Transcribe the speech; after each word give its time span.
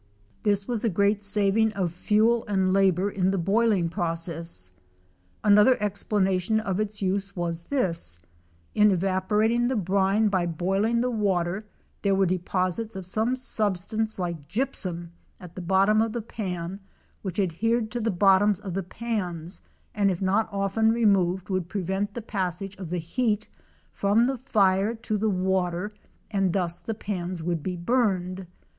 This 0.41 0.67
was 0.67 0.83
a 0.83 0.89
great 0.89 1.21
saving 1.21 1.73
of 1.73 1.93
fuel 1.93 2.39
256 2.45 2.55
and 2.57 2.73
labor 2.73 3.11
in 3.11 3.29
the 3.29 3.37
boiling 3.37 3.87
prooess. 3.87 4.71
Another 5.43 5.77
explanation 5.79 6.59
of 6.59 6.79
its 6.79 7.03
use 7.03 7.35
was 7.35 7.59
this: 7.69 8.19
In 8.73 8.89
evaporating 8.89 9.67
the 9.67 9.75
brine 9.75 10.27
by 10.27 10.47
boiling 10.47 11.01
the 11.01 11.11
water 11.11 11.67
there 12.01 12.15
were 12.15 12.25
de 12.25 12.39
posits 12.39 12.95
of 12.95 13.05
some 13.05 13.35
substance 13.35 14.17
like 14.17 14.47
gypsum 14.47 15.11
in 15.39 15.51
the 15.53 15.61
bottom 15.61 16.01
of 16.01 16.13
the 16.13 16.21
pan 16.23 16.79
which 17.21 17.39
adhered 17.39 17.91
to 17.91 18.01
the 18.01 18.09
bottoms 18.09 18.59
of 18.59 18.73
the 18.73 18.81
pans 18.81 19.61
and 19.93 20.09
if 20.09 20.19
not 20.19 20.49
often 20.51 20.91
removed 20.91 21.47
would 21.49 21.69
prevent 21.69 22.15
the 22.15 22.23
passage 22.23 22.75
of 22.77 22.89
the 22.89 22.97
heat 22.97 23.47
from 23.91 24.25
the 24.25 24.35
fire 24.39 24.95
to 24.95 25.15
the 25.15 25.29
water 25.29 25.91
and 26.31 26.53
thus 26.53 26.79
the 26.79 26.95
pans 26.95 27.43
would 27.43 27.61
be 27.61 27.75
burned. 27.75 28.47